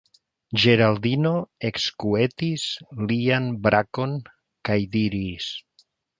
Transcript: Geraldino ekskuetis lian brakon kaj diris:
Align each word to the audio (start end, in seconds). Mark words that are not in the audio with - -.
Geraldino 0.61 1.33
ekskuetis 1.69 2.65
lian 3.11 3.51
brakon 3.69 4.19
kaj 4.71 4.81
diris: 4.99 5.53